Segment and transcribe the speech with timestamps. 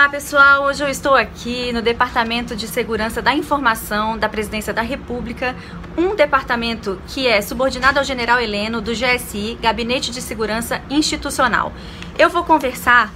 [0.00, 4.80] Olá pessoal, hoje eu estou aqui no Departamento de Segurança da Informação da Presidência da
[4.80, 5.54] República,
[5.94, 11.70] um departamento que é subordinado ao General Heleno do GSI, Gabinete de Segurança Institucional.
[12.18, 13.12] Eu vou conversar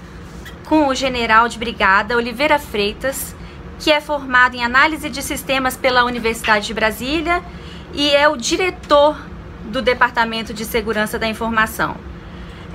[0.66, 3.34] com o General de Brigada Oliveira Freitas,
[3.78, 7.42] que é formado em análise de sistemas pela Universidade de Brasília
[7.94, 9.16] e é o diretor
[9.64, 11.96] do Departamento de Segurança da Informação.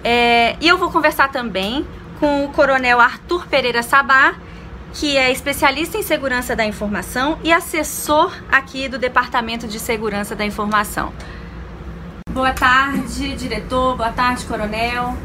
[0.03, 1.85] É, e eu vou conversar também
[2.19, 4.35] com o Coronel Arthur Pereira Sabá,
[4.93, 10.45] que é especialista em segurança da informação e assessor aqui do Departamento de Segurança da
[10.45, 11.13] Informação.
[12.31, 13.95] Boa tarde, diretor.
[13.95, 15.15] Boa tarde, coronel.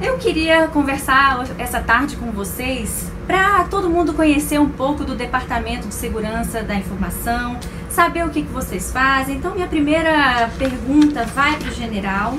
[0.00, 5.88] Eu queria conversar essa tarde com vocês para todo mundo conhecer um pouco do Departamento
[5.88, 9.36] de Segurança da Informação, saber o que, que vocês fazem.
[9.36, 12.36] Então, minha primeira pergunta vai para o general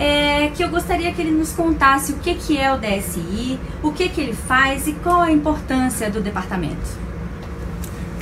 [0.00, 3.92] é, que eu gostaria que ele nos contasse o que, que é o DSI, o
[3.92, 6.98] que, que ele faz e qual a importância do departamento.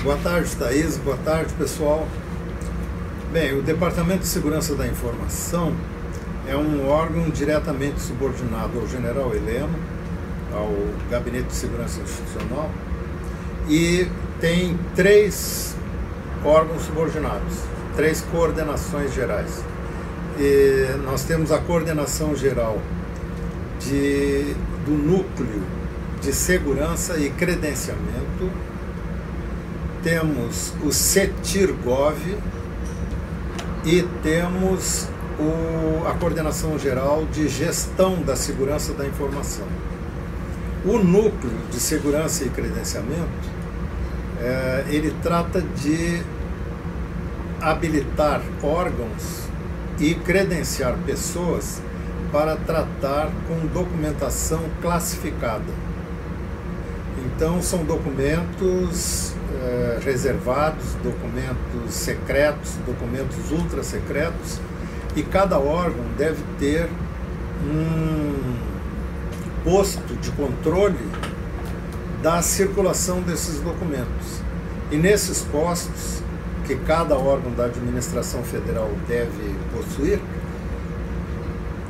[0.03, 0.97] Boa tarde, Thaís.
[0.97, 2.09] Boa tarde, pessoal.
[3.33, 5.73] Bem, o Departamento de Segurança da Informação
[6.49, 9.79] é um órgão diretamente subordinado ao General Heleno,
[10.53, 10.73] ao
[11.09, 12.71] Gabinete de Segurança Institucional,
[13.69, 14.09] e
[14.41, 15.77] tem três
[16.45, 17.59] órgãos subordinados,
[17.95, 19.63] três coordenações gerais.
[20.39, 22.79] E nós temos a coordenação geral
[23.81, 25.63] de, do núcleo
[26.21, 28.51] de segurança e credenciamento,
[30.03, 32.39] temos o CETIRGOV
[33.85, 35.09] e temos
[35.41, 39.67] o, a coordenação geral de gestão da segurança da informação.
[40.85, 43.49] O núcleo de segurança e credenciamento,
[44.41, 46.23] é, ele trata de
[47.61, 49.48] habilitar órgãos
[50.01, 51.81] e credenciar pessoas
[52.31, 55.89] para tratar com documentação classificada.
[57.25, 64.61] Então, são documentos eh, reservados, documentos secretos, documentos ultra secretos,
[65.17, 66.89] e cada órgão deve ter
[67.65, 68.57] um
[69.65, 70.99] posto de controle
[72.23, 74.43] da circulação desses documentos.
[74.91, 76.23] E nesses postos
[76.69, 80.21] que cada órgão da administração federal deve possuir,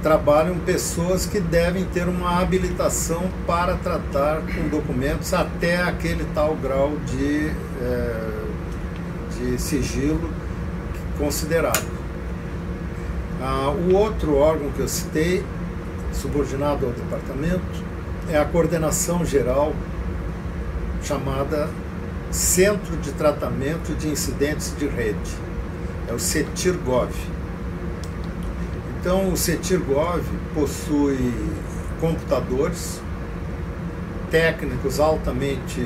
[0.01, 6.93] trabalham pessoas que devem ter uma habilitação para tratar com documentos até aquele tal grau
[7.07, 7.49] de,
[7.83, 8.31] é,
[9.37, 10.33] de sigilo
[11.19, 11.99] considerado.
[13.43, 15.45] Ah, o outro órgão que eu citei,
[16.13, 17.85] subordinado ao departamento,
[18.31, 19.73] é a coordenação geral
[21.03, 21.69] chamada
[22.31, 25.31] Centro de Tratamento de Incidentes de Rede,
[26.09, 27.13] é o CETIRGOV.
[29.01, 30.23] Então, o CETIRGOV
[30.55, 31.33] possui
[32.01, 33.01] computadores,
[34.31, 35.81] técnicos altamente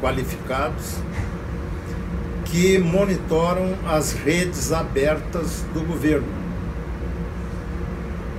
[0.00, 0.96] qualificados,
[2.44, 6.28] que monitoram as redes abertas do governo.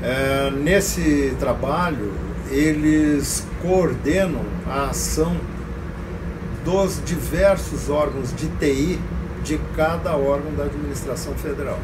[0.03, 2.13] É, nesse trabalho,
[2.49, 5.37] eles coordenam a ação
[6.63, 8.99] dos diversos órgãos de TI
[9.43, 11.79] de cada órgão da administração federal.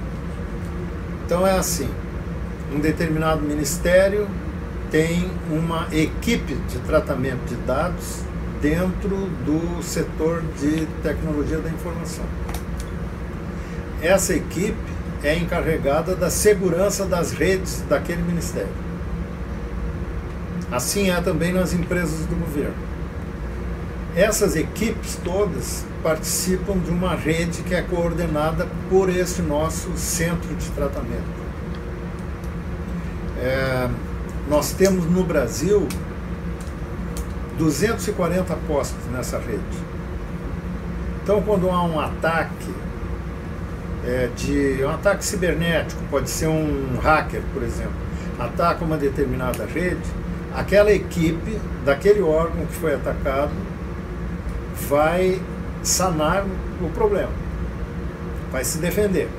[1.26, 1.90] Então é assim:
[2.74, 4.28] um determinado ministério
[4.92, 8.22] tem uma equipe de tratamento de dados
[8.62, 9.10] dentro
[9.46, 12.26] do setor de tecnologia da informação.
[14.02, 14.76] Essa equipe
[15.24, 18.88] é encarregada da segurança das redes daquele ministério.
[20.72, 22.76] Assim é também nas empresas do governo.
[24.18, 30.72] Essas equipes todas participam de uma rede que é coordenada por esse nosso centro de
[30.72, 31.46] tratamento.
[33.40, 33.88] É,
[34.50, 35.88] nós temos no Brasil
[37.60, 39.62] 240 postos nessa rede.
[41.22, 42.74] Então, quando há um ataque
[44.04, 47.94] é, de um ataque cibernético, pode ser um hacker, por exemplo,
[48.40, 50.10] ataca uma determinada rede,
[50.56, 53.52] aquela equipe daquele órgão que foi atacado
[54.90, 55.42] vai
[55.84, 56.46] sanar
[56.82, 57.32] o problema,
[58.52, 59.30] vai se defender.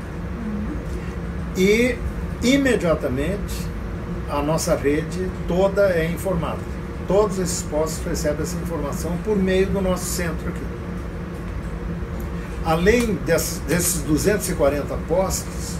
[1.57, 1.97] E
[2.43, 3.67] imediatamente
[4.31, 6.59] a nossa rede toda é informada.
[7.07, 10.61] Todos esses postos recebem essa informação por meio do nosso centro aqui.
[12.65, 15.79] Além desses, desses 240 postos,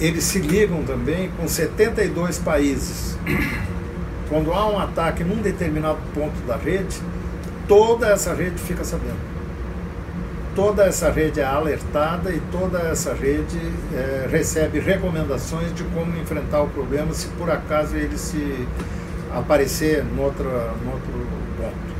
[0.00, 3.18] eles se ligam também com 72 países.
[4.28, 6.96] Quando há um ataque num determinado ponto da rede,
[7.68, 9.34] toda essa rede fica sabendo.
[10.54, 13.58] Toda essa rede é alertada e toda essa rede
[13.92, 18.68] é, recebe recomendações de como enfrentar o problema se por acaso ele se
[19.34, 21.26] aparecer no outro, no outro
[21.58, 21.94] ponto.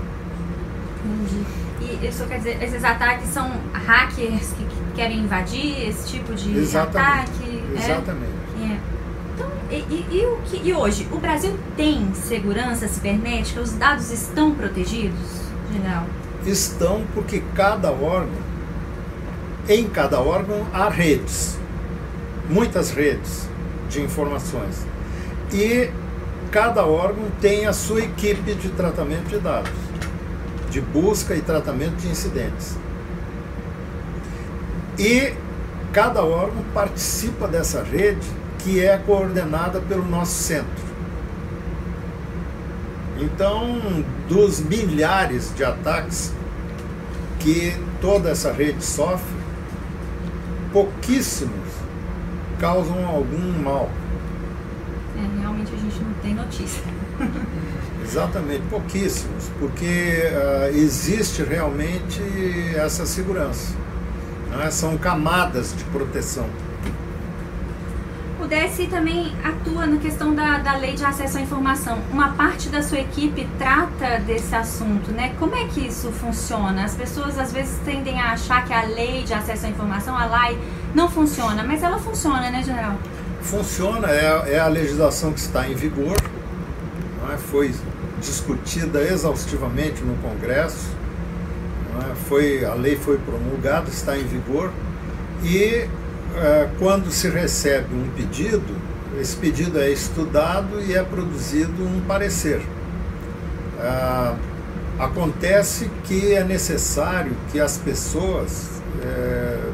[1.05, 1.45] Entendi.
[1.81, 6.99] E isso quer dizer, esses ataques são hackers que querem invadir esse tipo de Exatamente.
[7.09, 7.63] ataque?
[7.75, 7.79] é?
[7.79, 8.33] Exatamente.
[8.63, 8.79] É.
[9.35, 13.61] Então, e, e- e o que, e hoje, o Brasil tem segurança cibernética?
[13.61, 16.07] Os dados estão protegidos, general?
[16.47, 18.43] Estão porque cada órgão,
[19.69, 21.59] em cada órgão há redes,
[22.49, 23.49] muitas redes
[23.89, 24.87] de informações.
[25.53, 25.91] E
[26.51, 29.73] cada órgão tem a sua equipe de tratamento de dados,
[30.71, 32.77] de busca e tratamento de incidentes.
[34.99, 35.33] E
[35.93, 38.27] cada órgão participa dessa rede
[38.59, 40.94] que é coordenada pelo nosso centro.
[43.19, 43.81] Então,
[44.29, 46.33] dos milhares de ataques
[47.39, 49.37] que toda essa rede sofre,
[50.73, 51.69] pouquíssimos
[52.59, 53.89] causam algum mal.
[55.17, 56.83] É, realmente a gente não tem notícia.
[58.03, 62.21] Exatamente, pouquíssimos, porque ah, existe realmente
[62.77, 63.75] essa segurança.
[64.51, 64.71] né?
[64.71, 66.47] São camadas de proteção.
[68.47, 71.99] DSI também atua na questão da, da lei de acesso à informação.
[72.13, 75.35] Uma parte da sua equipe trata desse assunto, né?
[75.39, 76.85] Como é que isso funciona?
[76.85, 80.27] As pessoas às vezes tendem a achar que a lei de acesso à informação, a
[80.27, 80.59] LAI,
[80.95, 82.97] não funciona, mas ela funciona, né, general?
[83.43, 86.17] Funciona, é, é a legislação que está em vigor,
[87.33, 87.37] é?
[87.37, 87.75] foi
[88.21, 90.89] discutida exaustivamente no Congresso,
[92.11, 92.15] é?
[92.29, 94.71] foi, a lei foi promulgada, está em vigor,
[95.43, 95.89] e
[96.79, 98.75] quando se recebe um pedido,
[99.21, 102.61] esse pedido é estudado e é produzido um parecer.
[103.79, 104.37] Ah,
[104.99, 109.71] acontece que é necessário que as pessoas, eh,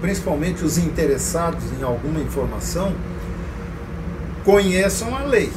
[0.00, 2.92] principalmente os interessados em alguma informação,
[4.44, 5.52] conheçam a lei.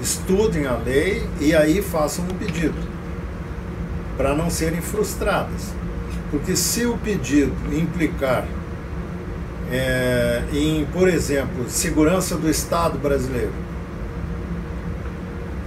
[0.00, 2.76] Estudem a lei e aí façam o pedido,
[4.16, 5.74] para não serem frustradas.
[6.30, 8.46] Porque se o pedido implicar
[9.70, 13.52] é, em, por exemplo, segurança do Estado brasileiro,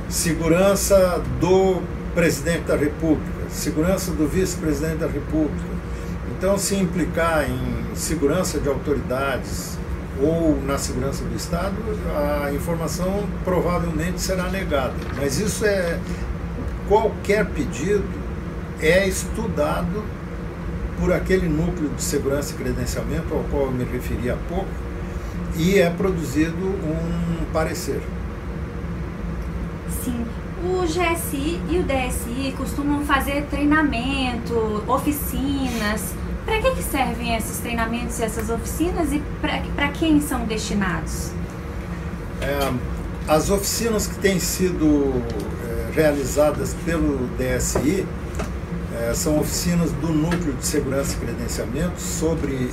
[0.08, 1.82] segurança do
[2.14, 5.66] presidente da República, segurança do vice-presidente da República,
[6.38, 9.78] então se implicar em segurança de autoridades
[10.22, 11.76] ou na segurança do Estado,
[12.44, 14.94] a informação provavelmente será negada.
[15.16, 16.00] Mas isso é
[16.88, 18.04] qualquer pedido
[18.82, 20.04] é estudado
[21.00, 24.68] por aquele núcleo de segurança e credenciamento ao qual eu me referi há pouco
[25.56, 28.02] e é produzido um parecer.
[30.04, 30.26] Sim.
[30.64, 36.14] O GSI e o DSI costumam fazer treinamento, oficinas.
[36.46, 39.22] Para que, que servem esses treinamentos e essas oficinas e
[39.76, 41.32] para quem são destinados?
[42.42, 42.74] É,
[43.28, 45.22] as oficinas que têm sido
[45.64, 48.06] é, realizadas pelo DSI
[49.00, 52.70] é, são oficinas do Núcleo de Segurança e Credenciamento sobre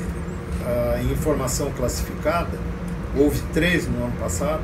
[0.66, 2.58] a informação classificada.
[3.16, 4.62] Houve três no ano passado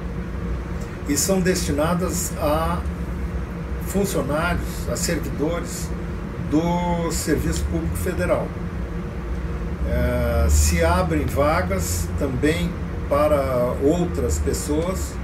[1.09, 2.81] e são destinadas a
[3.87, 5.89] funcionários, a servidores
[6.51, 8.47] do Serviço Público Federal.
[9.89, 12.71] É, se abrem vagas também
[13.09, 15.15] para outras pessoas,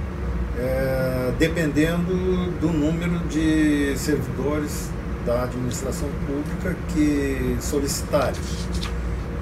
[0.57, 4.89] é, dependendo do número de servidores
[5.25, 8.41] da administração pública que solicitarem.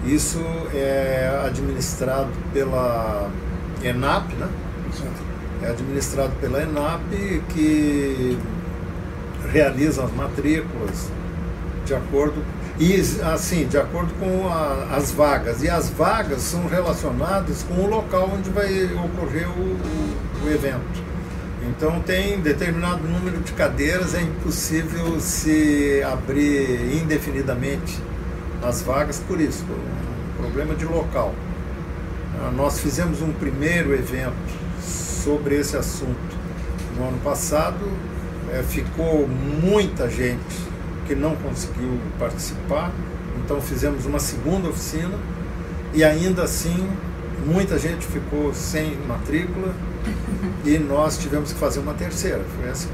[0.05, 0.39] Isso
[0.73, 3.29] é administrado pela
[3.83, 4.47] ENAP, né?
[5.63, 8.37] É administrado pela ENAP que
[9.51, 11.09] realiza as matrículas
[11.85, 12.43] de acordo
[12.79, 17.89] e assim de acordo com a, as vagas e as vagas são relacionadas com o
[17.89, 21.06] local onde vai ocorrer o, o, o evento
[21.69, 28.01] então tem determinado número de cadeiras é impossível se abrir indefinidamente
[28.63, 31.33] as vagas por isso um problema de local.
[32.39, 34.35] Ah, nós fizemos um primeiro evento
[34.79, 36.37] sobre esse assunto
[36.97, 37.85] no ano passado
[38.51, 40.67] é, ficou muita gente
[41.05, 42.91] que não conseguiu participar,
[43.43, 45.17] então fizemos uma segunda oficina
[45.93, 46.87] e ainda assim
[47.45, 49.73] muita gente ficou sem matrícula
[50.67, 52.43] e nós tivemos que fazer uma terceira.
[52.59, 52.89] Foi assim.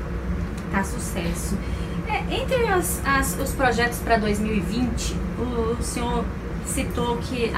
[0.71, 1.57] Tá sucesso.
[2.07, 6.23] É, entre as- as- os projetos para 2020, o, o senhor
[6.65, 7.51] citou que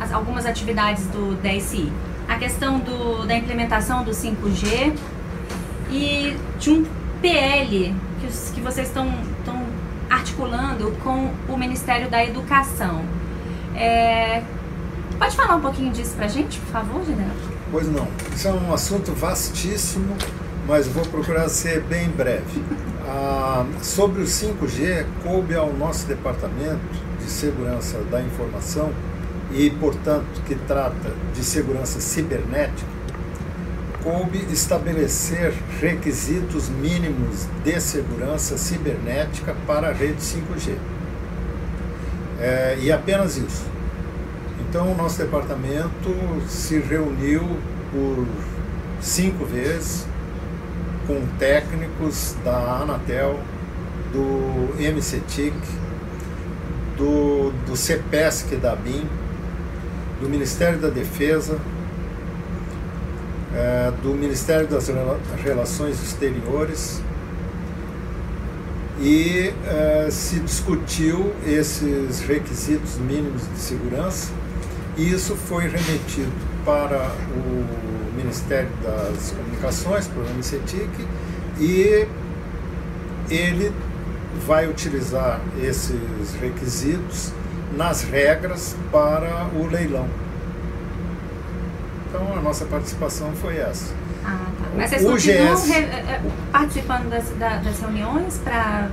[0.00, 1.92] as- algumas atividades do DSI.
[2.28, 4.94] A questão do, da implementação do 5G
[5.90, 6.84] e de um
[7.20, 9.12] PL que, os- que vocês estão
[10.08, 13.02] articulando com o Ministério da Educação.
[13.74, 14.42] É,
[15.18, 17.34] pode falar um pouquinho disso pra gente, por favor, general?
[17.72, 18.06] Pois não.
[18.36, 20.14] Isso é um assunto vastíssimo,
[20.68, 22.62] mas vou procurar ser bem breve.
[23.08, 26.82] Ah, sobre o 5G, coube ao nosso departamento
[27.18, 28.92] de segurança da informação
[29.50, 32.86] e, portanto, que trata de segurança cibernética,
[34.02, 40.76] coube estabelecer requisitos mínimos de segurança cibernética para a rede 5G.
[42.38, 43.71] É, e apenas isso.
[44.72, 46.16] Então, o nosso departamento
[46.48, 47.42] se reuniu
[47.92, 48.26] por
[49.02, 50.06] cinco vezes
[51.06, 53.38] com técnicos da Anatel,
[54.14, 55.54] do MCTIC,
[56.96, 59.06] do, do CPESC da BIM,
[60.22, 61.58] do Ministério da Defesa,
[63.54, 64.90] é, do Ministério das
[65.44, 67.02] Relações Exteriores
[68.98, 74.40] e é, se discutiu esses requisitos mínimos de segurança
[74.96, 76.32] isso foi remetido
[76.64, 81.06] para o Ministério das Comunicações, para o MCTIC,
[81.58, 82.06] e
[83.30, 83.72] ele
[84.46, 87.32] vai utilizar esses requisitos
[87.76, 90.08] nas regras para o leilão.
[92.08, 93.94] Então a nossa participação foi essa.
[94.24, 94.68] Ah, tá.
[94.76, 95.70] Mas vocês o continuam GS...
[95.70, 96.20] Eh, eh,
[96.52, 98.88] participando das, das reuniões pra,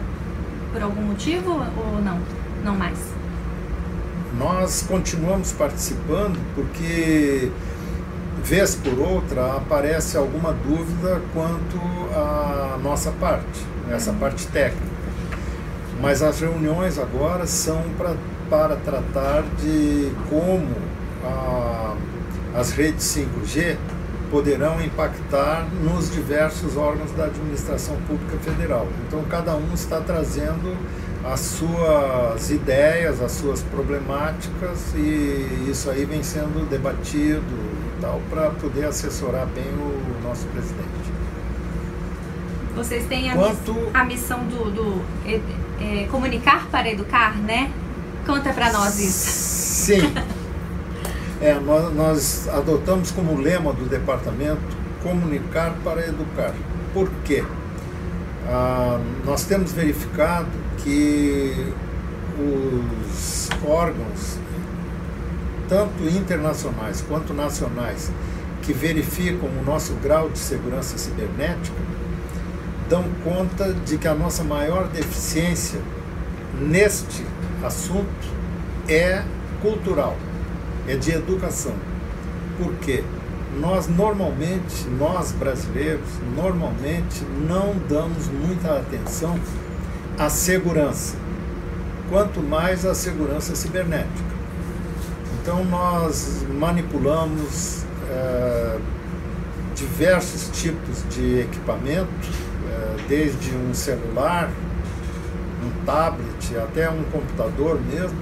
[0.72, 2.20] por algum motivo ou não?
[2.64, 2.98] Não mais?
[4.40, 7.52] Nós continuamos participando porque
[8.42, 11.78] vez por outra aparece alguma dúvida quanto
[12.16, 14.18] à nossa parte, essa uhum.
[14.18, 14.88] parte técnica.
[16.02, 18.16] Mas as reuniões agora são pra,
[18.50, 20.74] para tratar de como
[21.22, 21.96] a,
[22.56, 23.76] as redes 5G
[24.32, 28.88] poderão impactar nos diversos órgãos da administração pública federal.
[29.06, 30.78] Então, cada um está trazendo
[31.24, 38.50] as suas ideias, as suas problemáticas e isso aí vem sendo debatido e tal para
[38.52, 40.88] poder assessorar bem o nosso presidente.
[42.76, 43.74] Vocês têm a, Quanto...
[43.74, 45.42] miss, a missão do, do é,
[45.82, 47.72] é, comunicar para educar, né?
[48.26, 49.30] Conta para nós isso.
[49.86, 50.14] Sim.
[51.42, 54.60] É, nós, nós adotamos como lema do departamento
[55.02, 56.54] comunicar para educar.
[56.94, 57.46] Por quê?
[58.46, 60.50] Ah, nós temos verificado
[60.84, 61.74] que
[62.38, 64.38] os órgãos,
[65.68, 68.12] tanto internacionais quanto nacionais,
[68.62, 71.78] que verificam o nosso grau de segurança cibernética,
[72.90, 75.80] dão conta de que a nossa maior deficiência
[76.60, 77.26] neste
[77.64, 78.28] assunto
[78.88, 79.24] é
[79.62, 80.16] cultural
[80.90, 81.74] é de educação.
[82.58, 83.04] Por quê?
[83.60, 89.40] Nós normalmente, nós brasileiros, normalmente não damos muita atenção
[90.20, 91.16] à segurança,
[92.10, 94.30] quanto mais à segurança cibernética.
[95.42, 98.78] Então nós manipulamos é,
[99.74, 102.10] diversos tipos de equipamento,
[102.70, 104.52] é, desde um celular,
[105.64, 108.20] um tablet, até um computador mesmo,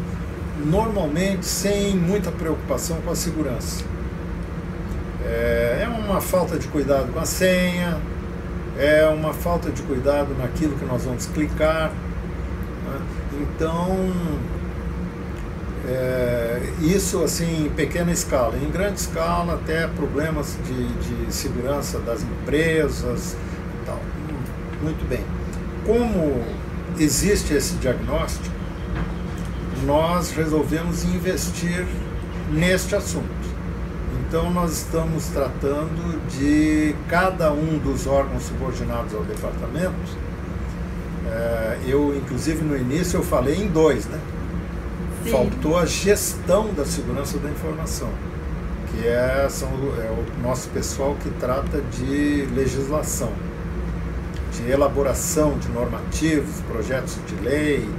[0.64, 3.84] normalmente sem muita preocupação com a segurança.
[5.26, 8.00] É, é uma falta de cuidado com a senha,
[8.78, 11.90] é uma falta de cuidado naquilo que nós vamos clicar.
[11.90, 13.02] Né?
[13.42, 14.12] Então,
[15.88, 18.56] é, isso assim em pequena escala.
[18.58, 23.36] Em grande escala, até problemas de, de segurança das empresas
[23.86, 24.00] tal.
[24.82, 25.24] Muito bem.
[25.86, 26.44] Como
[27.00, 28.56] existe esse diagnóstico,
[29.86, 31.86] nós resolvemos investir
[32.52, 33.37] neste assunto.
[34.28, 39.96] Então, nós estamos tratando de cada um dos órgãos subordinados ao departamento.
[41.32, 44.20] É, eu, inclusive, no início eu falei em dois, né?
[45.24, 45.32] Sim.
[45.32, 48.10] Faltou a gestão da segurança da informação,
[48.92, 53.32] que é, são, é o nosso pessoal que trata de legislação,
[54.52, 57.90] de elaboração de normativos, projetos de lei,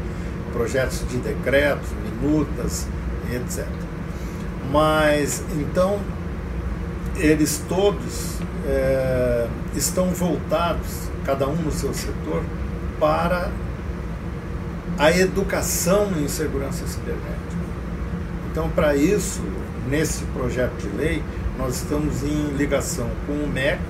[0.52, 2.86] projetos de decretos, minutas,
[3.32, 3.66] etc.
[4.70, 5.98] Mas então
[7.18, 12.42] eles todos é, estão voltados, cada um no seu setor,
[12.98, 13.50] para
[14.98, 17.38] a educação em segurança cibernética.
[18.50, 19.42] Então, para isso,
[19.88, 21.22] nesse projeto de lei,
[21.56, 23.80] nós estamos em ligação com o MEC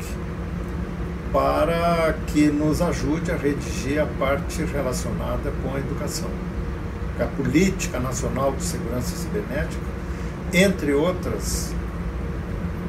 [1.32, 6.30] para que nos ajude a redigir a parte relacionada com a educação
[7.22, 9.82] a Política Nacional de Segurança Cibernética,
[10.52, 11.74] entre outras,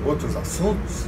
[0.06, 1.06] outros assuntos,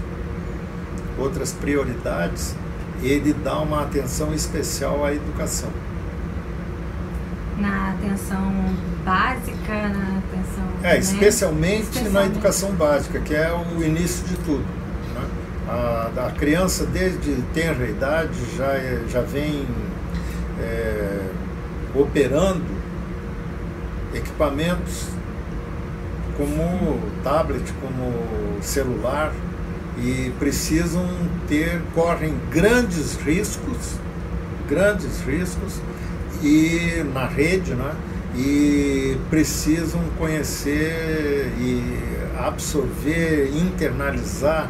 [1.18, 2.56] outras prioridades,
[3.02, 5.70] ele dá uma atenção especial à educação.
[7.58, 8.52] Na atenção
[9.04, 11.80] básica, na atenção É, especialmente, né?
[11.82, 14.66] especialmente, na educação básica, que é o início de tudo.
[15.14, 15.28] Né?
[15.68, 18.74] A, a criança, desde tenra idade, já,
[19.08, 19.66] já vem
[20.60, 21.20] é,
[21.96, 22.64] operando
[24.14, 25.08] equipamentos
[26.38, 28.14] como tablet, como
[28.62, 29.34] celular,
[29.98, 31.08] e precisam
[31.48, 33.96] ter, correm grandes riscos,
[34.68, 35.82] grandes riscos,
[36.42, 37.94] e na rede, né?
[38.36, 42.00] e precisam conhecer e
[42.40, 44.70] absorver, internalizar,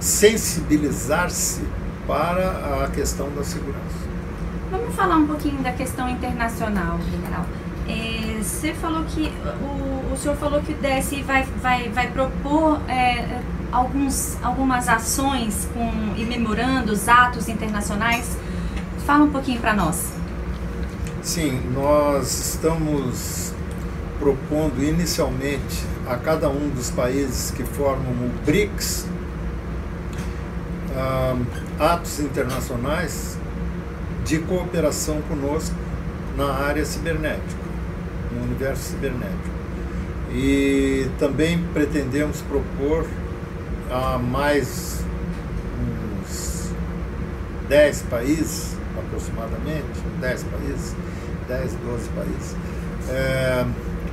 [0.00, 1.62] sensibilizar-se
[2.06, 4.06] para a questão da segurança.
[4.70, 7.46] Vamos falar um pouquinho da questão internacional, general.
[7.88, 8.15] É,
[8.46, 13.40] você falou que o, o senhor falou que o DSI vai, vai, vai propor é,
[13.72, 18.36] alguns, algumas ações com, e memorandos, atos internacionais.
[19.04, 20.12] Fala um pouquinho para nós.
[21.22, 23.52] Sim, nós estamos
[24.18, 29.06] propondo inicialmente a cada um dos países que formam o BRICS
[30.92, 31.46] uh,
[31.78, 33.36] atos internacionais
[34.24, 35.74] de cooperação conosco
[36.36, 37.65] na área cibernética,
[38.36, 39.56] no universo cibernético.
[40.32, 43.06] E também pretendemos propor
[43.90, 45.00] a mais
[45.80, 46.70] uns
[47.68, 49.86] 10 países, aproximadamente,
[50.20, 50.96] 10 países,
[51.48, 52.56] 10, 12 países,
[53.08, 53.64] é,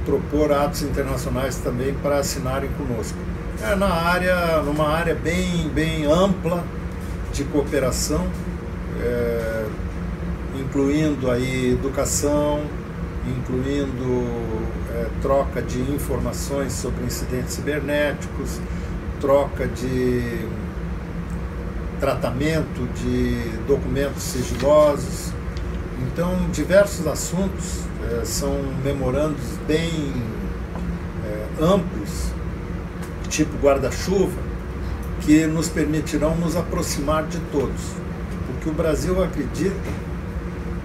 [0.06, 3.18] propor atos internacionais também para assinarem conosco.
[3.62, 6.64] É na área, numa área bem, bem ampla
[7.32, 8.28] de cooperação,
[9.02, 9.66] é,
[10.60, 12.62] incluindo aí educação,
[13.28, 14.28] incluindo
[14.92, 18.60] é, troca de informações sobre incidentes cibernéticos,
[19.22, 20.48] troca de
[22.00, 23.36] tratamento de
[23.68, 25.34] documentos sigilosos,
[26.12, 30.14] então, diversos assuntos é, são memorandos bem
[31.26, 32.32] é, amplos,
[33.30, 34.40] tipo guarda-chuva,
[35.22, 37.82] que nos permitirão nos aproximar de todos.
[38.46, 39.76] Porque o Brasil acredita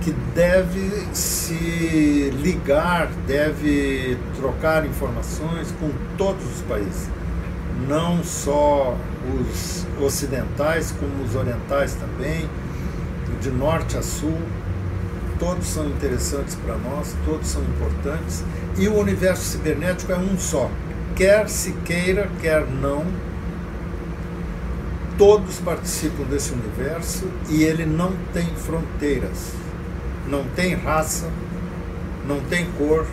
[0.09, 7.11] que deve se ligar, deve trocar informações com todos os países,
[7.87, 8.97] não só
[9.35, 12.49] os ocidentais, como os orientais também,
[13.42, 14.38] de norte a sul.
[15.38, 18.42] Todos são interessantes para nós, todos são importantes,
[18.79, 20.71] e o universo cibernético é um só.
[21.14, 23.05] Quer se queira, quer não,
[25.18, 29.53] todos participam desse universo e ele não tem fronteiras,
[30.29, 31.31] não tem raça,
[32.27, 33.07] não tem cor,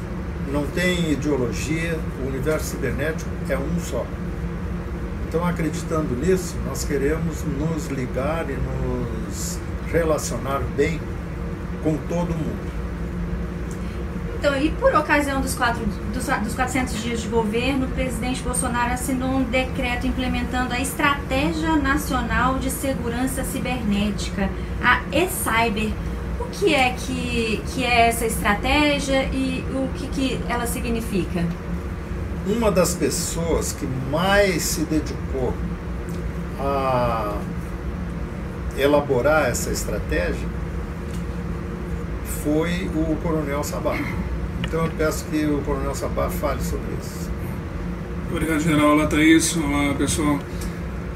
[0.51, 4.05] não tem ideologia, o universo cibernético é um só.
[5.27, 9.59] Então, acreditando nisso, nós queremos nos ligar e nos
[9.91, 10.99] relacionar bem
[11.83, 12.75] com todo mundo.
[14.37, 18.93] Então, e por ocasião dos, quatro, dos, dos 400 dias de governo, o presidente Bolsonaro
[18.93, 24.49] assinou um decreto implementando a Estratégia Nacional de Segurança Cibernética,
[24.83, 25.91] a e-Cyber.
[26.39, 31.45] O que é que, que é essa estratégia e o que, que ela significa?
[32.45, 35.53] Uma das pessoas que mais se dedicou
[36.59, 37.37] a
[38.77, 40.47] elaborar essa estratégia
[42.43, 43.97] foi o Coronel Sabá.
[44.59, 47.31] Então eu peço que o Coronel Sabá fale sobre isso.
[48.29, 48.91] Obrigado, General.
[48.91, 49.55] Olá, Thaís.
[49.55, 50.39] Olá, pessoal.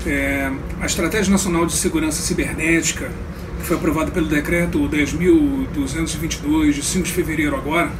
[0.05, 3.11] É, a Estratégia Nacional de Segurança Cibernética,
[3.59, 7.91] que foi aprovada pelo decreto 10.222, de 5 de fevereiro agora,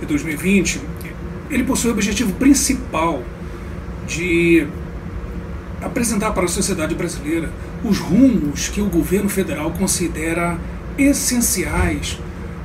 [0.00, 0.80] de 2020,
[1.50, 3.22] ele possui o objetivo principal
[4.06, 4.66] de
[5.80, 7.50] apresentar para a sociedade brasileira
[7.82, 10.58] os rumos que o governo federal considera
[10.98, 12.18] essenciais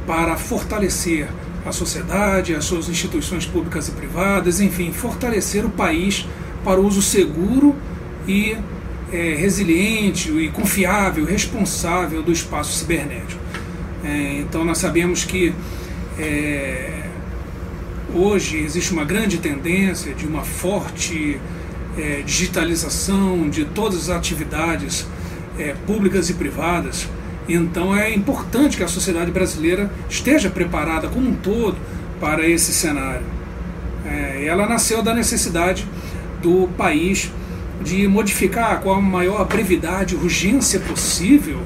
[0.05, 1.27] para fortalecer
[1.65, 6.27] a sociedade, as suas instituições públicas e privadas, enfim, fortalecer o país
[6.63, 7.75] para o uso seguro
[8.27, 8.55] e
[9.15, 13.41] é, resiliente e confiável, responsável do espaço cibernético.
[14.03, 15.53] É, então nós sabemos que
[16.19, 17.03] é,
[18.13, 21.39] hoje existe uma grande tendência de uma forte
[21.97, 25.07] é, digitalização de todas as atividades
[25.57, 27.07] é, públicas e privadas
[27.47, 31.77] então é importante que a sociedade brasileira esteja preparada como um todo
[32.19, 33.25] para esse cenário.
[34.05, 35.87] É, ela nasceu da necessidade
[36.41, 37.31] do país
[37.81, 41.61] de modificar com a maior brevidade urgência possível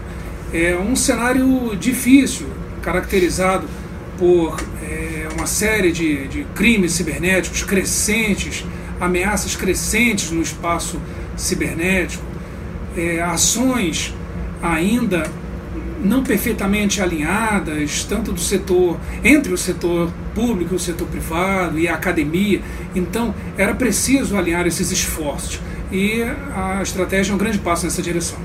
[0.54, 2.48] é, um cenário difícil,
[2.82, 3.68] caracterizado
[4.18, 8.66] por é, uma série de, de crimes cibernéticos crescentes,
[9.00, 11.00] ameaças crescentes no espaço
[11.38, 12.24] cibernético,
[12.98, 14.14] é, ações
[14.62, 15.30] ainda
[16.04, 21.96] não perfeitamente alinhadas, tanto do setor, entre o setor público o setor privado e a
[21.96, 22.62] academia.
[22.96, 25.60] Então, era preciso alinhar esses esforços.
[25.92, 26.24] E
[26.56, 28.38] a estratégia é um grande passo nessa direção.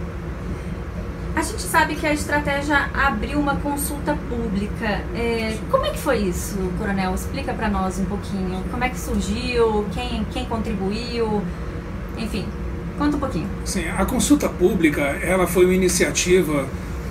[1.36, 5.02] A gente sabe que a estratégia abriu uma consulta pública.
[5.14, 7.14] É, como é que foi isso, Coronel?
[7.14, 8.62] Explica para nós um pouquinho.
[8.70, 9.84] Como é que surgiu?
[9.92, 11.42] Quem, quem contribuiu?
[12.16, 12.46] Enfim,
[12.96, 13.48] conta um pouquinho.
[13.64, 16.66] Sim, a consulta pública ela foi uma iniciativa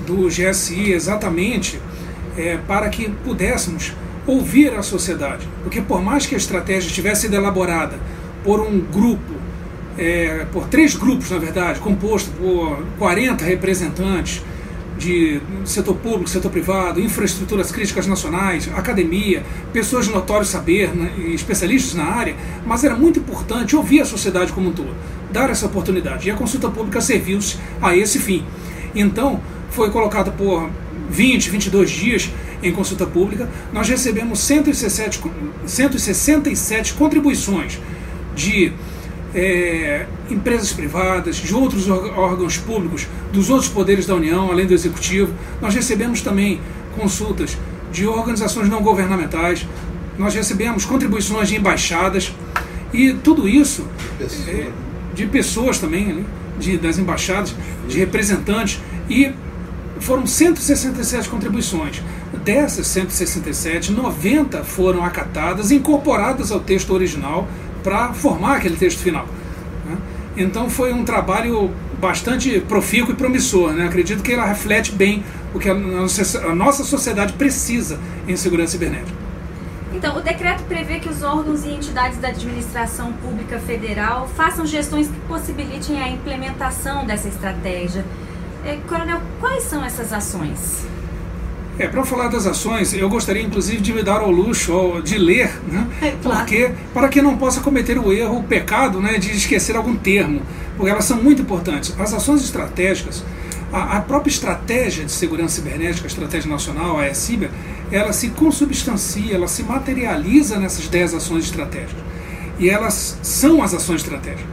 [0.08, 1.80] do GSI exatamente
[2.38, 3.94] é, para que pudéssemos
[4.26, 5.48] ouvir a sociedade.
[5.62, 8.00] Porque por mais que a estratégia tivesse sido elaborada
[8.44, 9.33] por um grupo,
[9.98, 14.42] é, por três grupos, na verdade, composto por 40 representantes
[14.98, 21.96] de setor público, setor privado, infraestruturas críticas nacionais, academia, pessoas de notório saber né, especialistas
[21.96, 24.94] na área, mas era muito importante ouvir a sociedade como um todo,
[25.32, 26.28] dar essa oportunidade.
[26.28, 28.46] E a consulta pública serviu-se a esse fim.
[28.96, 30.70] Então, foi colocado por
[31.10, 32.30] 20, 22 dias
[32.62, 35.22] em consulta pública, nós recebemos 167,
[35.66, 37.80] 167 contribuições
[38.36, 38.72] de
[39.34, 45.34] é, empresas privadas, de outros órgãos públicos, dos outros poderes da União, além do Executivo.
[45.62, 46.62] Nós recebemos também
[46.98, 47.58] consultas
[47.92, 49.68] de organizações não governamentais,
[50.18, 52.34] nós recebemos contribuições de embaixadas
[52.94, 53.88] e tudo isso
[54.48, 54.70] é,
[55.14, 56.26] de pessoas também,
[56.60, 57.56] de, das embaixadas,
[57.88, 59.32] de representantes e
[60.00, 62.02] foram 167 contribuições.
[62.44, 67.48] Dessas 167, 90 foram acatadas, incorporadas ao texto original
[67.84, 69.28] para formar aquele texto final.
[69.86, 69.98] Né?
[70.38, 73.74] Então foi um trabalho bastante profícuo e promissor.
[73.74, 73.86] Né?
[73.86, 79.24] Acredito que ela reflete bem o que a nossa sociedade precisa em segurança cibernética.
[79.94, 85.08] Então, o decreto prevê que os órgãos e entidades da administração pública federal façam gestões
[85.08, 88.04] que possibilitem a implementação dessa estratégia.
[88.66, 90.86] É, coronel, quais são essas ações?
[91.80, 95.52] É, para falar das ações, eu gostaria inclusive de me dar ao luxo de ler,
[95.72, 95.88] né?
[96.02, 96.40] É, claro.
[96.40, 100.42] porque para que não possa cometer o erro, o pecado né, de esquecer algum termo,
[100.78, 101.96] porque elas são muito importantes.
[101.98, 103.24] As ações estratégicas,
[103.72, 107.50] a, a própria estratégia de segurança cibernética, a estratégia nacional, a ESIBER,
[107.92, 112.04] ela se consubstancia, ela se materializa nessas 10 ações estratégicas.
[112.60, 114.46] E elas são as ações estratégicas.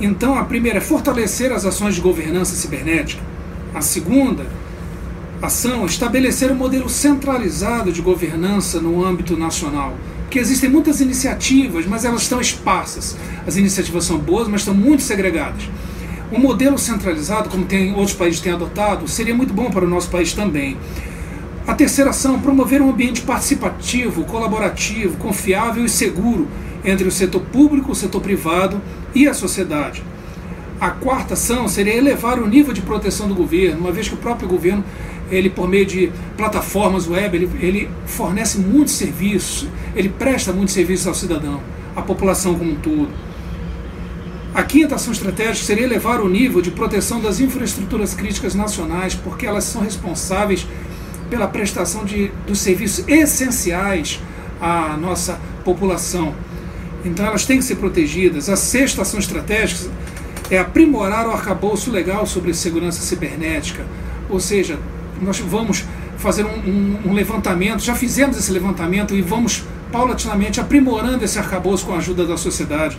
[0.00, 3.22] Então, a primeira é fortalecer as ações de governança cibernética
[3.74, 4.46] a segunda
[5.40, 9.96] ação estabelecer um modelo centralizado de governança no âmbito nacional.
[10.30, 13.16] Que existem muitas iniciativas, mas elas estão esparsas.
[13.46, 15.62] As iniciativas são boas, mas estão muito segregadas.
[16.30, 20.10] Um modelo centralizado, como tem, outros países têm adotado, seria muito bom para o nosso
[20.10, 20.76] país também.
[21.66, 26.48] A terceira ação, promover um ambiente participativo, colaborativo, confiável e seguro
[26.84, 28.80] entre o setor público, o setor privado
[29.14, 30.02] e a sociedade.
[30.80, 34.18] A quarta ação seria elevar o nível de proteção do governo, uma vez que o
[34.18, 34.84] próprio governo,
[35.30, 41.06] ele por meio de plataformas web, ele, ele fornece muitos serviços, ele presta muitos serviços
[41.06, 41.60] ao cidadão,
[41.94, 43.10] à população como um todo.
[44.54, 49.46] A quinta ação estratégica seria elevar o nível de proteção das infraestruturas críticas nacionais, porque
[49.46, 50.66] elas são responsáveis
[51.28, 54.20] pela prestação de, dos serviços essenciais
[54.60, 56.34] à nossa população.
[57.04, 58.48] Então elas têm que ser protegidas.
[58.48, 59.90] A sexta ação estratégica
[60.50, 63.84] é aprimorar o arcabouço legal sobre segurança cibernética.
[64.28, 64.78] Ou seja,
[65.20, 65.84] nós vamos
[66.16, 71.86] fazer um, um, um, levantamento, já fizemos esse levantamento e vamos paulatinamente aprimorando esse arcabouço
[71.86, 72.98] com a ajuda da sociedade.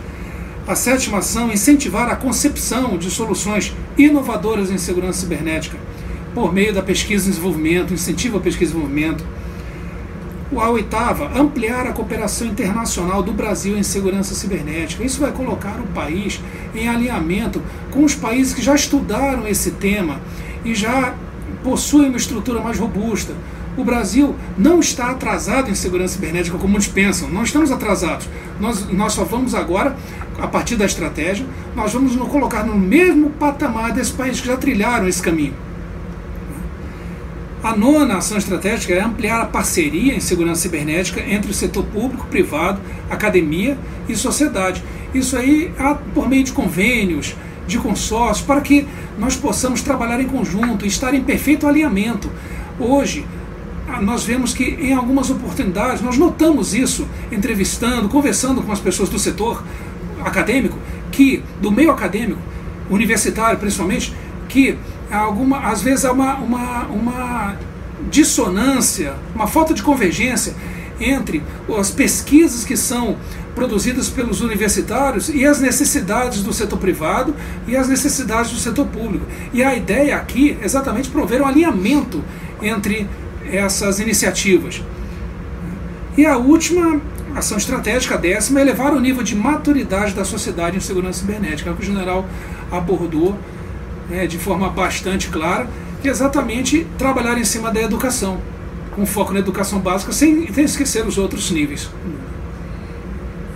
[0.66, 5.76] A sétima ação, incentivar a concepção de soluções inovadoras em segurança cibernética,
[6.34, 9.24] por meio da pesquisa e desenvolvimento, incentivo à pesquisa e desenvolvimento
[10.58, 15.04] a oitava, ampliar a cooperação internacional do Brasil em segurança cibernética.
[15.04, 16.40] Isso vai colocar o país
[16.74, 20.20] em alinhamento com os países que já estudaram esse tema
[20.64, 21.14] e já
[21.62, 23.34] possuem uma estrutura mais robusta.
[23.76, 27.30] O Brasil não está atrasado em segurança cibernética como muitos pensam.
[27.30, 28.28] Não estamos atrasados.
[28.58, 29.96] Nós, nós só vamos agora,
[30.38, 34.56] a partir da estratégia, nós vamos nos colocar no mesmo patamar desses países que já
[34.56, 35.54] trilharam esse caminho.
[37.62, 42.26] A nona ação estratégica é ampliar a parceria em segurança cibernética entre o setor público,
[42.26, 44.82] privado, academia e sociedade.
[45.12, 45.70] Isso aí
[46.14, 48.86] por meio de convênios, de consórcios, para que
[49.18, 52.30] nós possamos trabalhar em conjunto e estar em perfeito alinhamento.
[52.78, 53.26] Hoje,
[54.00, 59.18] nós vemos que em algumas oportunidades, nós notamos isso entrevistando, conversando com as pessoas do
[59.18, 59.64] setor
[60.24, 60.78] acadêmico,
[61.10, 62.40] que do meio acadêmico,
[62.88, 64.14] universitário principalmente,
[64.48, 64.76] que
[65.10, 67.56] alguma, às vezes há uma, uma, uma
[68.10, 70.54] dissonância, uma falta de convergência
[71.00, 71.42] entre
[71.78, 73.16] as pesquisas que são
[73.54, 77.34] produzidas pelos universitários e as necessidades do setor privado
[77.66, 79.26] e as necessidades do setor público.
[79.52, 82.22] E a ideia aqui é exatamente prover um alinhamento
[82.62, 83.08] entre
[83.50, 84.82] essas iniciativas.
[86.16, 87.00] E a última
[87.34, 91.70] ação estratégica, a décima, é elevar o nível de maturidade da sociedade em segurança cibernética,
[91.70, 92.26] é o que o general
[92.70, 93.38] abordou
[94.08, 95.68] né, de forma bastante clara,
[96.02, 98.38] que é exatamente trabalhar em cima da educação,
[98.94, 101.90] com foco na educação básica, sem, sem esquecer os outros níveis.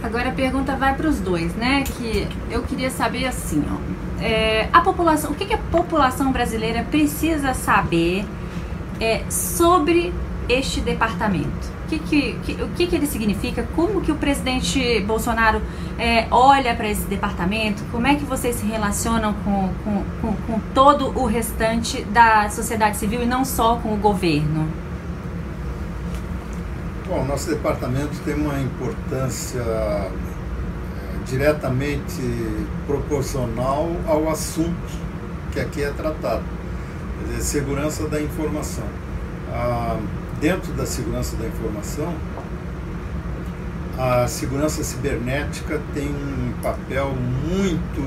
[0.03, 1.83] Agora a pergunta vai para os dois, né?
[1.83, 6.85] Que eu queria saber assim, ó, é, a população, o que, que, a população brasileira
[6.91, 8.25] precisa saber
[9.01, 10.13] é, sobre
[10.49, 11.75] este departamento?
[11.85, 13.67] O que, que, que, o que, que ele significa?
[13.75, 15.61] Como que o presidente Bolsonaro
[15.99, 17.83] é, olha para esse departamento?
[17.91, 22.97] Como é que vocês se relacionam com, com, com, com todo o restante da sociedade
[22.97, 24.84] civil e não só com o governo?
[27.15, 30.11] Bom, nosso departamento tem uma importância é,
[31.25, 32.21] diretamente
[32.89, 34.75] proporcional ao assunto
[35.53, 36.43] que aqui é tratado,
[37.21, 38.83] quer dizer, segurança da informação.
[39.53, 39.97] Ah,
[40.41, 42.13] dentro da segurança da informação,
[43.97, 48.03] a segurança cibernética tem um papel muito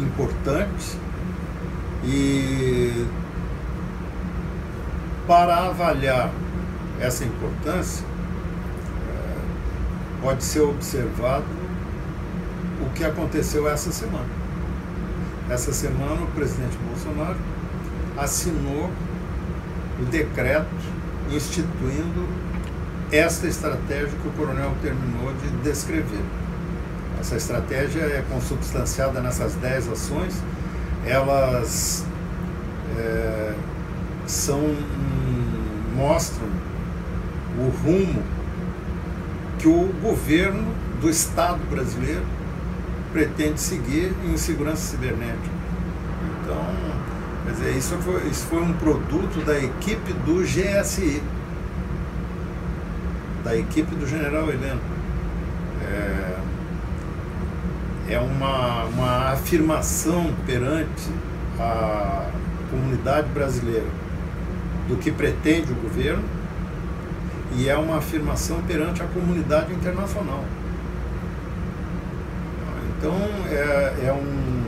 [0.00, 0.96] importante
[2.04, 3.06] e
[5.26, 6.30] para avaliar
[7.00, 8.04] essa importância
[9.08, 11.44] é, pode ser observado
[12.82, 14.28] o que aconteceu essa semana.
[15.48, 17.38] Essa semana o presidente Bolsonaro
[18.16, 18.90] assinou
[20.00, 20.68] o decreto
[21.30, 22.28] instituindo
[23.10, 26.24] esta estratégia que o coronel terminou de descrever.
[27.18, 30.40] Essa estratégia é consubstanciada nessas dez ações,
[31.04, 32.04] elas
[32.96, 33.54] é,
[34.26, 34.60] são
[35.96, 36.48] mostram
[37.58, 38.22] o rumo
[39.58, 42.24] que o governo do Estado brasileiro
[43.12, 45.60] pretende seguir em segurança cibernética.
[46.42, 46.64] Então,
[47.50, 51.20] Quer dizer, isso foi, isso foi um produto da equipe do GSI,
[53.42, 54.80] da equipe do general Heleno.
[55.82, 56.36] É,
[58.14, 61.08] é uma, uma afirmação perante
[61.58, 62.30] a
[62.70, 63.88] comunidade brasileira
[64.86, 66.22] do que pretende o governo
[67.56, 70.44] e é uma afirmação perante a comunidade internacional.
[72.96, 73.14] Então,
[73.50, 74.60] é, é um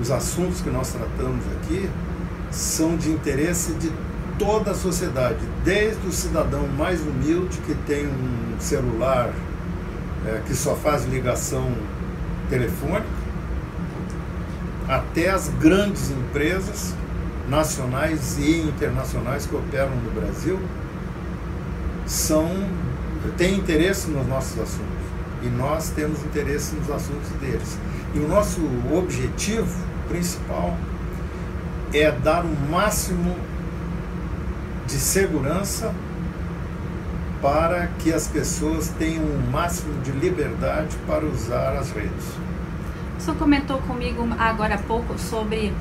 [0.00, 1.88] os assuntos que nós tratamos aqui
[2.50, 3.90] são de interesse de
[4.38, 9.32] toda a sociedade, desde o cidadão mais humilde que tem um celular
[10.26, 11.72] é, que só faz ligação
[12.50, 13.06] telefônica,
[14.88, 16.94] até as grandes empresas
[17.48, 20.60] nacionais e internacionais que operam no Brasil
[22.06, 22.48] são
[23.36, 25.06] têm interesse nos nossos assuntos
[25.42, 27.78] e nós temos interesse nos assuntos deles.
[28.14, 28.60] E o nosso
[28.92, 29.68] objetivo
[30.08, 30.76] principal
[31.92, 33.36] é dar o máximo
[34.86, 35.92] de segurança
[37.42, 42.24] para que as pessoas tenham o máximo de liberdade para usar as redes.
[43.18, 45.72] O senhor comentou comigo agora há pouco sobre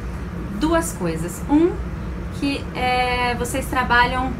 [0.59, 1.41] duas coisas.
[1.49, 1.71] Um,
[2.39, 4.33] que é, vocês trabalham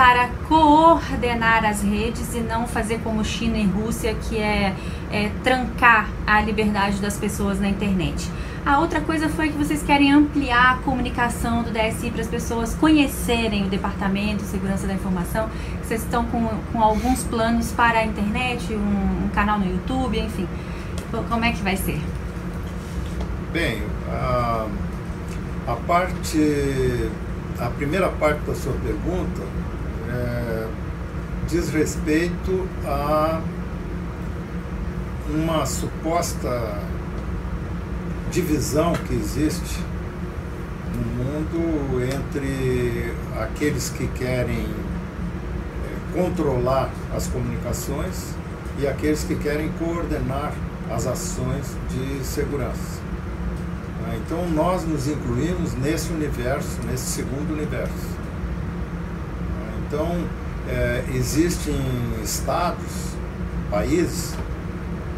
[0.00, 4.74] para coordenar as redes e não fazer como China e Rússia, que é,
[5.12, 8.26] é trancar a liberdade das pessoas na internet.
[8.64, 12.74] A outra coisa foi que vocês querem ampliar a comunicação do DSI para as pessoas
[12.76, 15.50] conhecerem o Departamento de Segurança da Informação.
[15.82, 20.48] Vocês estão com, com alguns planos para a internet, um, um canal no YouTube, enfim.
[21.28, 22.00] Como é que vai ser?
[23.52, 24.66] Bem, a,
[25.66, 27.10] a parte,
[27.58, 29.42] a primeira parte da sua pergunta
[30.12, 30.68] é,
[31.48, 33.40] diz respeito a
[35.28, 36.78] uma suposta
[38.30, 39.80] divisão que existe
[40.94, 48.34] no mundo entre aqueles que querem é, controlar as comunicações
[48.78, 50.52] e aqueles que querem coordenar
[50.90, 53.00] as ações de segurança.
[54.16, 58.19] Então nós nos incluímos nesse universo, nesse segundo universo.
[59.92, 60.24] Então,
[60.68, 61.74] é, existem
[62.22, 63.16] estados,
[63.68, 64.36] países,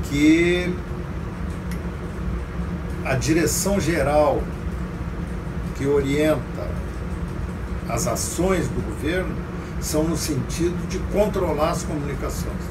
[0.04, 0.74] que
[3.04, 4.42] a direção geral
[5.76, 6.70] que orienta
[7.86, 9.36] as ações do governo
[9.78, 12.64] são no sentido de controlar as comunicações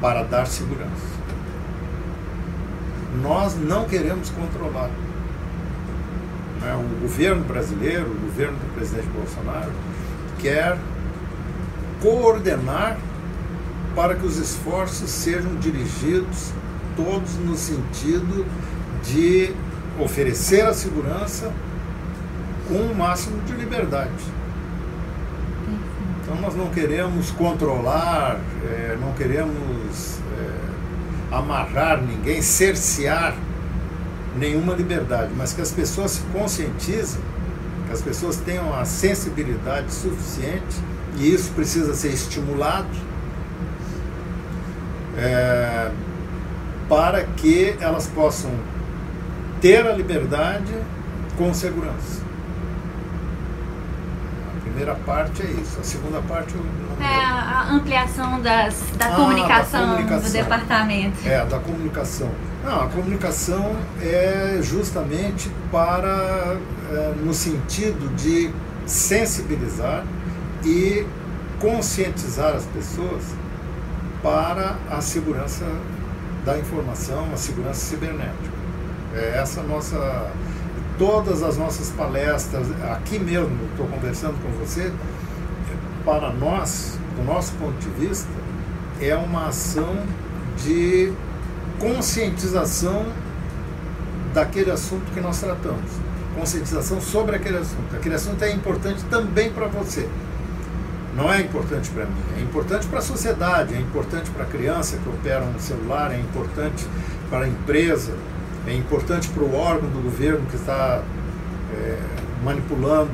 [0.00, 1.12] para dar segurança.
[3.20, 4.88] Nós não queremos controlar
[6.62, 9.72] né, o governo brasileiro, o governo do presidente Bolsonaro,
[10.38, 10.78] quer
[12.00, 12.98] coordenar
[13.94, 16.52] para que os esforços sejam dirigidos
[16.96, 18.46] todos no sentido
[19.02, 19.52] de
[20.00, 21.52] oferecer a segurança
[22.68, 24.10] com o máximo de liberdade.
[26.22, 33.34] Então nós não queremos controlar, é, não queremos é, amarrar ninguém, cercear
[34.36, 37.20] nenhuma liberdade, mas que as pessoas se conscientizem,
[37.86, 40.80] que as pessoas tenham a sensibilidade suficiente,
[41.16, 42.88] e isso precisa ser estimulado,
[45.16, 45.90] é,
[46.88, 48.50] para que elas possam
[49.60, 50.74] ter a liberdade
[51.36, 52.22] com segurança.
[54.56, 55.78] A primeira parte é isso.
[55.80, 60.32] A segunda parte eu não É a ampliação das, da, ah, comunicação da, comunicação do
[60.32, 61.28] departamento.
[61.28, 62.30] É, da comunicação.
[62.64, 66.56] Não, a comunicação é justamente para,
[66.90, 68.50] é, no sentido de
[68.86, 70.04] sensibilizar
[70.64, 71.04] e
[71.60, 73.22] conscientizar as pessoas
[74.22, 75.66] para a segurança
[76.44, 78.62] da informação, a segurança cibernética.
[79.14, 80.30] É essa nossa.
[80.98, 84.92] Todas as nossas palestras, aqui mesmo, estou conversando com você,
[86.04, 88.28] para nós, do nosso ponto de vista,
[89.00, 89.96] é uma ação
[90.62, 91.12] de
[91.82, 93.04] conscientização
[94.32, 95.90] daquele assunto que nós tratamos.
[96.34, 97.96] Conscientização sobre aquele assunto.
[97.96, 100.08] Aquele assunto é importante também para você
[101.14, 104.96] não é importante para mim, é importante para a sociedade, é importante para a criança
[104.96, 106.86] que opera no celular, é importante
[107.28, 108.14] para a empresa,
[108.66, 111.02] é importante para o órgão do governo que está
[111.74, 111.98] é,
[112.42, 113.12] manipulando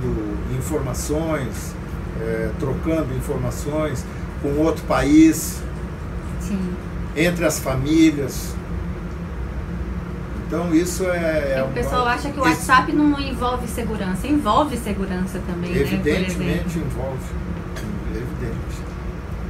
[0.57, 1.75] informações,
[2.21, 4.05] é, trocando informações
[4.43, 5.61] com outro país,
[6.41, 6.75] Sim.
[7.17, 8.55] entre as famílias.
[10.49, 11.59] Então isso é.
[11.59, 14.27] é o pessoal acha que o WhatsApp não envolve segurança.
[14.27, 16.87] Envolve segurança também, Evidentemente né?
[16.87, 17.19] envolve
[18.11, 18.83] evidente.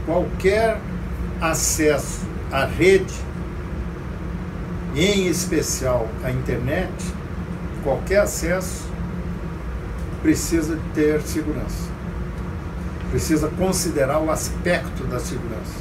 [0.04, 0.80] Qualquer
[1.40, 3.14] acesso à rede,
[4.96, 6.92] em especial à internet,
[7.84, 8.88] qualquer acesso
[10.20, 11.88] precisa ter segurança.
[13.10, 15.78] Precisa considerar o aspecto da segurança.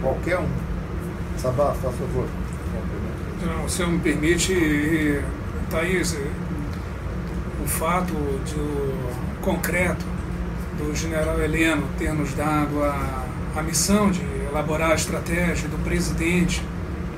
[0.00, 0.48] Qualquer um.
[1.36, 2.28] Sabá, faz favor.
[3.42, 5.18] Não, se me permite,
[5.70, 6.14] Thaís,
[7.64, 8.12] o fato
[8.44, 10.04] de concreto
[10.76, 13.24] do general Heleno ter nos dado a,
[13.56, 16.62] a missão de elaborar a estratégia do presidente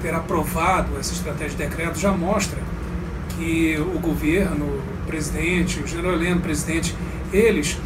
[0.01, 2.59] ter aprovado essa estratégia de decreto já mostra
[3.31, 6.95] que o governo, o presidente, o general Heleno, o presidente,
[7.33, 7.79] eles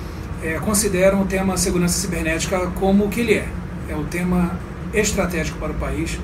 [0.43, 3.49] é, consideram o tema segurança cibernética como o que ele é.
[3.89, 4.59] É o tema
[4.93, 6.19] estratégico para o país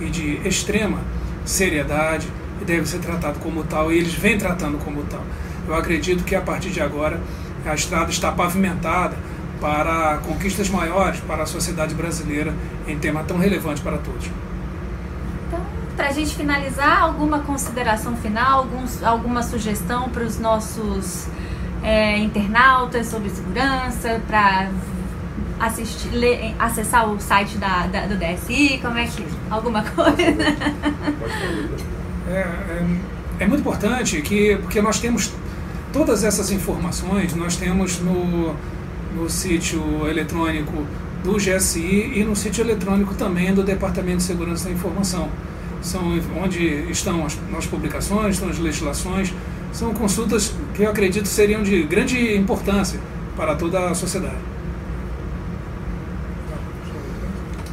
[0.00, 0.98] e de extrema
[1.44, 2.28] seriedade
[2.60, 5.22] e deve ser tratado como tal, e eles vêm tratando como tal.
[5.66, 7.20] Eu acredito que a partir de agora
[7.64, 9.16] a estrada está pavimentada
[9.60, 12.54] para conquistas maiores para a sociedade brasileira
[12.86, 14.30] em tema tão relevante para todos.
[15.46, 15.60] Então,
[15.96, 21.26] para a gente finalizar, alguma consideração final, alguns, alguma sugestão para os nossos
[21.82, 24.70] é, internautas sobre segurança, para
[25.60, 30.22] assistir, ler, acessar o site da, da, do DSI, como é que alguma coisa?
[32.28, 32.86] É, é,
[33.40, 35.32] é muito importante que porque nós temos
[35.92, 38.54] Todas essas informações nós temos no,
[39.16, 40.86] no sítio eletrônico
[41.24, 45.28] do GSI e no sítio eletrônico também do Departamento de Segurança da Informação.
[45.80, 49.32] São onde estão as, as publicações, estão as legislações,
[49.72, 53.00] são consultas que eu acredito seriam de grande importância
[53.34, 54.36] para toda a sociedade.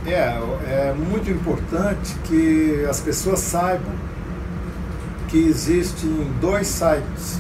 [0.08, 3.94] É, é muito importante que as pessoas saibam
[5.28, 7.40] que existem dois sites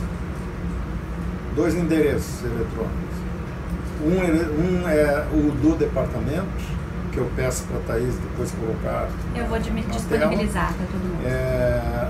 [1.56, 3.15] dois endereços eletrônicos.
[4.04, 6.45] Um, um é o do departamento,
[7.12, 9.10] que eu peço para a Thaís depois colocar.
[9.34, 11.25] Eu vou disponibilizar para todo mundo.
[11.25, 12.10] É,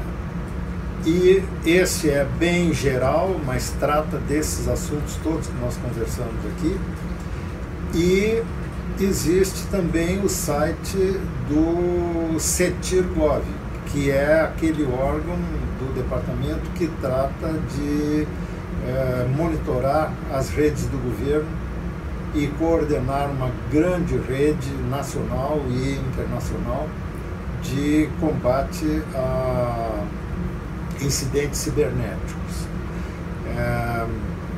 [1.05, 6.77] e esse é bem geral, mas trata desses assuntos todos que nós conversamos aqui.
[7.93, 8.43] E
[9.03, 13.43] existe também o site do CETIR-GOV,
[13.87, 15.35] que é aquele órgão
[15.79, 18.27] do departamento que trata de
[18.87, 21.49] é, monitorar as redes do governo
[22.33, 26.87] e coordenar uma grande rede nacional e internacional
[27.63, 30.03] de combate a
[31.01, 32.67] incidentes cibernéticos.
[33.57, 34.05] É,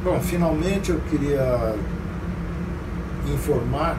[0.04, 1.76] bom, finalmente eu queria
[3.32, 3.98] informar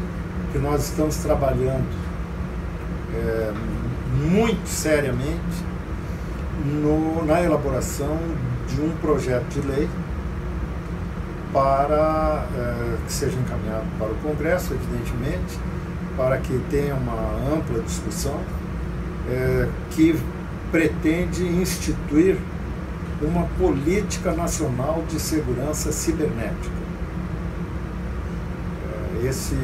[0.52, 1.86] que nós estamos trabalhando
[3.14, 3.52] é,
[4.30, 5.64] muito seriamente
[6.64, 8.18] no, na elaboração
[8.68, 9.88] de um projeto de lei
[11.52, 15.58] para é, que seja encaminhado para o Congresso, evidentemente,
[16.16, 18.38] para que tenha uma ampla discussão
[19.30, 20.18] é, que
[20.70, 22.36] pretende instituir
[23.22, 26.87] uma política nacional de segurança cibernética.
[29.24, 29.56] Esse,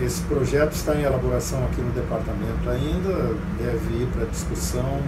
[0.00, 5.00] esse projeto está em elaboração aqui no departamento ainda, deve ir para discussão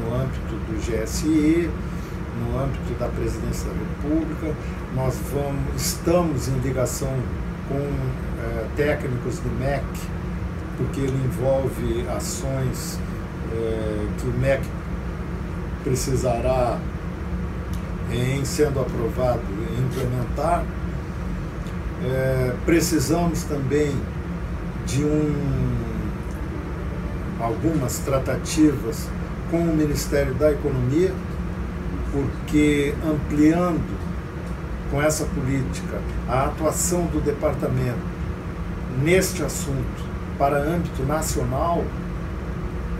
[0.00, 1.70] no âmbito do GSI,
[2.40, 4.54] no âmbito da presidência da República.
[4.94, 7.12] Nós vamos, estamos em ligação
[7.68, 9.84] com é, técnicos do MEC,
[10.76, 12.98] porque ele envolve ações
[13.52, 14.62] é, que o MEC
[15.84, 16.78] precisará,
[18.10, 19.42] em sendo aprovado,
[19.78, 20.64] implementar.
[22.06, 23.96] É, precisamos também
[24.86, 25.74] de um,
[27.40, 29.08] algumas tratativas
[29.50, 31.12] com o Ministério da Economia,
[32.12, 33.98] porque ampliando
[34.90, 35.98] com essa política
[36.28, 37.98] a atuação do departamento
[39.02, 40.04] neste assunto
[40.38, 41.82] para âmbito nacional,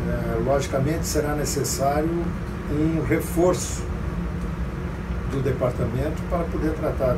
[0.09, 2.25] é, logicamente será necessário
[2.71, 3.83] um reforço
[5.31, 7.17] do departamento para poder tratar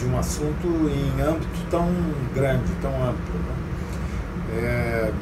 [0.00, 1.86] de um assunto em âmbito tão
[2.34, 3.34] grande, tão amplo.
[3.34, 3.54] Né?
[4.56, 5.12] É,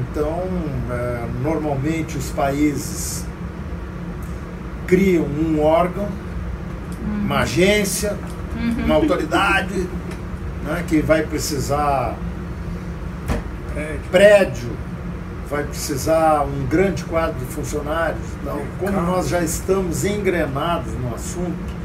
[0.00, 0.42] então,
[0.90, 3.24] é, normalmente os países
[4.86, 7.24] criam um órgão, uhum.
[7.24, 8.16] uma agência,
[8.54, 8.84] uhum.
[8.84, 9.88] uma autoridade
[10.64, 12.14] né, que vai precisar
[13.72, 14.00] prédio.
[14.10, 14.70] prédio,
[15.48, 18.24] vai precisar um grande quadro de funcionários.
[18.40, 21.75] Então, como nós já estamos engrenados no assunto,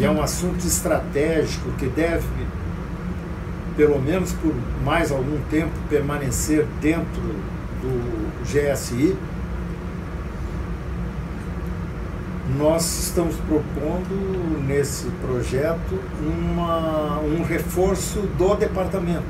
[0.00, 2.26] e é um assunto estratégico que deve,
[3.76, 7.20] pelo menos por mais algum tempo, permanecer dentro
[7.82, 9.14] do GSI,
[12.56, 19.22] nós estamos propondo nesse projeto uma, um reforço do departamento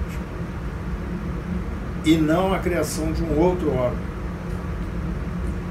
[2.05, 4.10] e não a criação de um outro órgão.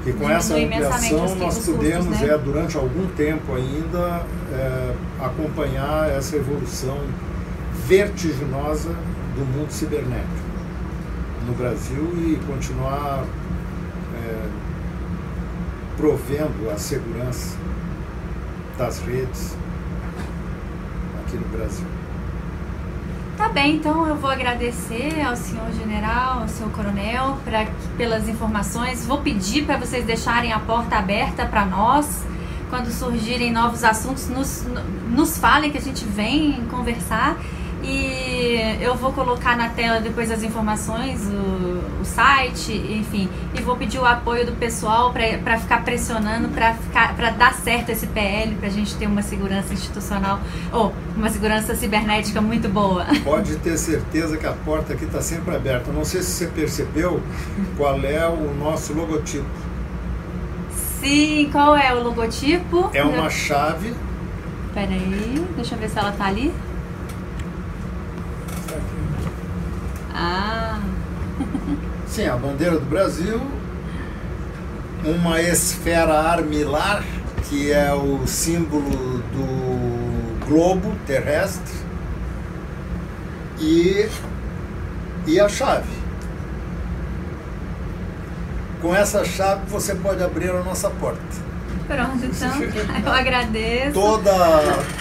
[0.02, 2.34] Que com essa ampliação nós podemos, custos, né?
[2.34, 6.98] é, durante algum tempo ainda, é, acompanhar essa evolução
[7.86, 8.90] vertiginosa
[9.34, 10.50] do mundo cibernético
[11.46, 13.24] no Brasil e continuar
[14.14, 14.48] é,
[15.96, 17.56] provendo a segurança
[18.78, 19.54] das redes
[21.20, 21.99] aqui no Brasil.
[23.40, 27.66] Tá bem, então eu vou agradecer ao senhor general, ao senhor coronel, pra,
[27.96, 29.06] pelas informações.
[29.06, 32.22] Vou pedir para vocês deixarem a porta aberta para nós.
[32.68, 34.66] Quando surgirem novos assuntos, nos,
[35.08, 37.38] nos falem que a gente vem conversar.
[37.82, 43.76] E eu vou colocar na tela depois as informações, o, o site, enfim, e vou
[43.76, 48.70] pedir o apoio do pessoal para ficar pressionando para dar certo esse PL, para a
[48.70, 50.40] gente ter uma segurança institucional
[50.72, 53.06] ou uma segurança cibernética muito boa.
[53.24, 55.90] Pode ter certeza que a porta aqui está sempre aberta.
[55.90, 57.22] Não sei se você percebeu
[57.76, 59.46] qual é o nosso logotipo.
[61.00, 62.90] Sim, qual é o logotipo?
[62.92, 63.94] É uma chave.
[64.74, 66.52] Peraí, deixa eu ver se ela tá ali.
[70.22, 70.78] Ah.
[72.06, 73.40] Sim, a bandeira do Brasil,
[75.02, 77.02] uma esfera armilar,
[77.48, 81.74] que é o símbolo do globo terrestre,
[83.58, 84.10] e,
[85.26, 85.88] e a chave.
[88.82, 91.49] Com essa chave você pode abrir a nossa porta.
[91.86, 92.62] Pronto, então
[93.04, 93.92] eu agradeço.
[93.92, 94.32] Toda,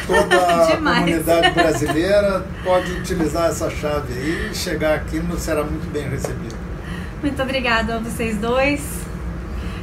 [0.08, 6.10] toda a comunidade brasileira pode utilizar essa chave aí e chegar aqui será muito bem
[6.10, 6.56] recebido.
[7.22, 8.82] Muito obrigada a vocês dois.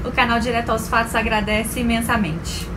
[0.04, 2.75] O canal Direto aos Fatos agradece imensamente.